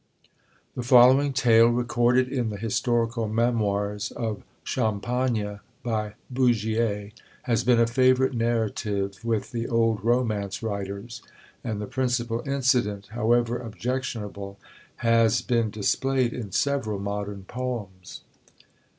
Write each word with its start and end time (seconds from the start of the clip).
The 0.75 0.81
following 0.81 1.31
tale, 1.31 1.67
recorded 1.67 2.27
in 2.27 2.49
the 2.49 2.57
Historical 2.57 3.27
Memoirs 3.27 4.09
of 4.09 4.41
Champagne, 4.63 5.59
by 5.83 6.15
Bougier, 6.33 7.11
has 7.43 7.63
been 7.63 7.79
a 7.79 7.85
favourite 7.85 8.33
narrative 8.33 9.23
with 9.23 9.51
the 9.51 9.67
old 9.67 10.03
romance 10.03 10.63
writers; 10.63 11.21
and 11.63 11.79
the 11.79 11.85
principal 11.85 12.41
incident, 12.47 13.09
however 13.11 13.59
objectionable, 13.59 14.57
has 14.95 15.43
been 15.43 15.69
displayed 15.69 16.33
in 16.33 16.51
several 16.51 16.97
modern 16.97 17.43
poems. 17.43 18.21